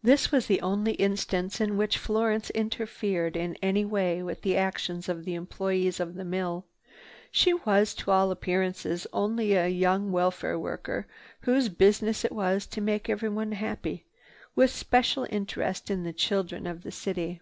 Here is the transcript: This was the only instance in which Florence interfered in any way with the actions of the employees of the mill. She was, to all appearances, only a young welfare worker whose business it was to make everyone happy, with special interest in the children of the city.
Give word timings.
This 0.00 0.30
was 0.30 0.46
the 0.46 0.60
only 0.60 0.92
instance 0.92 1.60
in 1.60 1.76
which 1.76 1.98
Florence 1.98 2.50
interfered 2.50 3.36
in 3.36 3.56
any 3.60 3.84
way 3.84 4.22
with 4.22 4.42
the 4.42 4.56
actions 4.56 5.08
of 5.08 5.24
the 5.24 5.34
employees 5.34 5.98
of 5.98 6.14
the 6.14 6.24
mill. 6.24 6.66
She 7.32 7.52
was, 7.52 7.94
to 7.96 8.12
all 8.12 8.30
appearances, 8.30 9.08
only 9.12 9.54
a 9.54 9.66
young 9.66 10.12
welfare 10.12 10.56
worker 10.56 11.08
whose 11.40 11.68
business 11.68 12.24
it 12.24 12.30
was 12.30 12.64
to 12.68 12.80
make 12.80 13.10
everyone 13.10 13.50
happy, 13.50 14.04
with 14.54 14.70
special 14.70 15.26
interest 15.28 15.90
in 15.90 16.04
the 16.04 16.12
children 16.12 16.64
of 16.64 16.84
the 16.84 16.92
city. 16.92 17.40